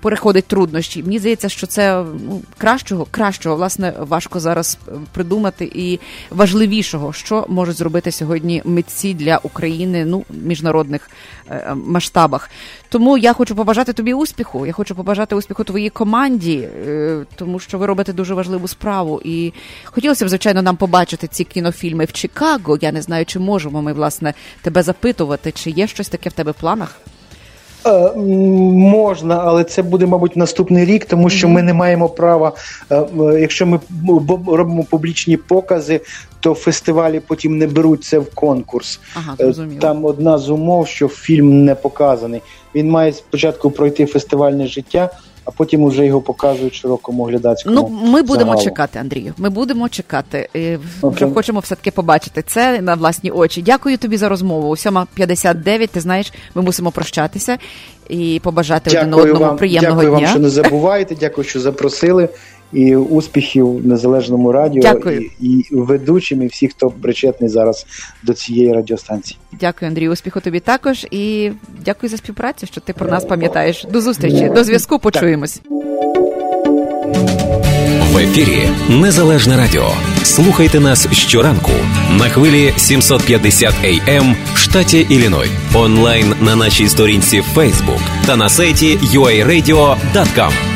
переходить 0.01 0.45
труднощі. 0.45 1.03
Мені 1.03 1.19
здається, 1.19 1.49
що 1.49 1.67
це 1.67 2.05
ну, 2.27 2.43
кращого, 2.59 3.07
кращого, 3.11 3.57
власне, 3.57 3.95
важко 3.99 4.41
зараз 4.41 4.79
придумати, 5.13 5.71
і 5.75 6.01
важливішого, 6.31 7.13
що 7.13 7.47
можуть 7.49 7.77
зробити 7.77 8.13
сьогодні 8.13 8.63
митці 8.65 9.15
для 9.15 9.41
України 9.43 10.05
ну, 10.05 10.25
міжнародних 10.31 11.11
е, 11.51 11.75
масштабах. 11.75 12.51
Тому 12.89 13.19
я 13.19 13.33
хочу 13.33 13.57
побажати 13.57 13.93
тобі 13.93 14.15
успіху. 14.15 14.67
Я 14.67 14.73
хочу 14.73 14.95
побажати 14.95 15.35
успіху 15.35 15.65
твоїй 15.65 15.91
команді, 15.91 16.69
е, 16.87 17.25
тому 17.35 17.59
що 17.59 17.79
ви 17.79 17.87
робите 17.87 18.13
дуже 18.13 18.35
важливу 18.35 18.69
справу. 18.69 19.21
І 19.25 19.53
хотілося 19.85 20.25
б, 20.25 20.29
звичайно, 20.29 20.63
нам 20.63 20.77
побачити 20.77 21.27
ці 21.27 21.45
кінофільми 21.45 22.05
в 22.05 22.13
Чикаго. 22.13 22.79
Я 22.81 22.93
не 22.93 23.03
знаю, 23.03 23.27
чи 23.27 23.39
можемо 23.39 23.83
ми 23.83 23.93
власне 23.93 24.35
тебе 24.63 24.83
запитувати, 24.83 25.53
чи 25.53 25.71
є 25.71 25.87
щось 25.87 26.09
таке 26.09 26.29
в 26.29 26.33
тебе 26.33 26.51
в 26.51 26.55
планах. 26.55 27.01
Е, 27.87 28.13
можна, 28.17 29.41
але 29.45 29.65
це 29.65 29.83
буде, 29.83 30.07
мабуть, 30.07 30.37
наступний 30.37 30.85
рік, 30.85 31.05
тому 31.05 31.31
що 31.31 31.49
ми 31.49 31.63
не 31.63 31.75
маємо 31.75 32.09
права. 32.09 32.53
Е, 32.91 33.05
якщо 33.41 33.67
ми 33.67 33.81
робимо 34.47 34.85
публічні 34.85 35.37
покази, 35.37 36.01
то 36.41 36.55
фестивалі 36.55 37.21
потім 37.21 37.59
не 37.59 37.67
беруть 37.67 38.05
це 38.05 38.19
в 38.19 38.35
конкурс. 38.35 39.01
Ага, 39.15 39.35
зрозуміло. 39.39 39.81
Там 39.81 40.05
одна 40.05 40.39
з 40.39 40.51
умов, 40.51 40.89
що 40.89 41.09
фільм 41.09 41.65
не 41.65 41.75
показаний. 41.75 42.43
Він 42.75 42.91
має 42.91 43.13
спочатку 43.13 43.71
пройти 43.71 44.07
фестивальне 44.07 44.67
життя 44.67 45.11
а 45.47 45.51
потім 45.51 45.83
уже 45.83 46.07
його 46.07 46.21
показують 46.21 46.75
широкому 46.75 47.25
глядацькому 47.25 47.75
Ну 47.75 47.89
ми 48.13 48.23
будемо 48.23 48.51
загалу. 48.51 48.65
чекати, 48.65 48.99
Андрію. 48.99 49.35
Ми 49.37 49.51
будемо 49.51 49.89
чекати. 49.89 50.49
І 50.55 50.77
Вже 51.03 51.31
хочемо 51.31 51.61
все 51.61 51.75
таки 51.75 51.91
побачити 51.91 52.43
це 52.47 52.81
на 52.81 52.95
власні 52.95 53.31
очі. 53.31 53.63
Дякую 53.63 53.99
тобі 53.99 54.17
за 54.17 54.29
розмову. 54.29 54.69
У 54.69 54.75
7.59, 54.75 55.89
Ти 55.89 56.01
знаєш, 56.01 56.33
ми 56.55 56.63
мусимо 56.63 56.91
прощатися 56.91 57.59
і 58.09 58.41
побажати 58.45 58.91
дякую 58.91 59.13
один 59.15 59.21
одному 59.35 59.47
вам, 59.47 59.57
приємного 59.57 60.03
дякую 60.03 60.11
дня. 60.19 60.21
Дякую 60.21 60.41
вам, 60.41 60.49
що 60.51 60.59
не 60.61 60.65
забуваєте. 60.71 61.17
Дякую, 61.21 61.45
що 61.47 61.61
запросили 61.61 62.29
і 62.73 62.97
успіхів 62.97 63.87
незалежному 63.87 64.53
радіо 64.53 64.83
Дякую. 64.83 65.21
і, 65.41 65.49
і 65.49 65.65
ведучим, 65.71 66.43
і 66.43 66.47
всіх, 66.47 66.71
хто 66.71 66.91
причетний 66.91 67.51
зараз 67.51 67.87
до 68.23 68.35
цієї 68.35 68.73
радіостанції. 68.73 69.39
Дякую, 69.61 69.89
Андрію. 69.89 70.13
Успіху 70.13 70.41
тобі 70.41 70.61
також 70.61 71.07
і 71.11 71.51
дякую 71.85 72.11
за 72.11 72.17
співпрацю, 72.17 72.67
що 72.67 72.81
ти 72.81 72.93
про 72.93 73.09
нас 73.09 73.25
пам'ятаєш. 73.25 73.87
До 73.93 74.01
зустрічі, 74.01 74.51
до 74.55 74.65
зв'язку. 74.65 74.99
Почуємось. 74.99 75.61
В 78.13 78.19
ефірі 78.19 78.69
Незалежне 78.89 79.57
Радіо. 79.57 79.91
Слухайте 80.23 80.81
нас 80.81 81.09
щоранку 81.13 81.73
на 82.19 82.29
хвилі 82.29 82.73
750 82.77 83.75
AM 83.85 84.35
в 84.55 84.59
штаті 84.59 85.07
Ілліной. 85.11 85.49
Онлайн 85.75 86.35
на 86.41 86.57
нашій 86.57 86.89
сторінці 86.89 87.43
Facebook 87.55 88.01
та 88.27 88.37
на 88.37 88.49
сайті 88.49 88.97
uaradio.com. 88.97 90.76